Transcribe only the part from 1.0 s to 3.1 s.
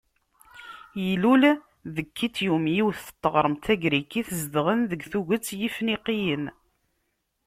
Ilul deg Kityum, yiwet